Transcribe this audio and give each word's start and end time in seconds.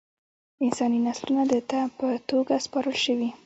انساني 0.65 0.99
نسلونه 1.07 1.43
ده 1.51 1.59
ته 1.69 1.79
په 1.97 2.07
توګه 2.29 2.53
سپارل 2.65 2.95
شوي. 3.05 3.29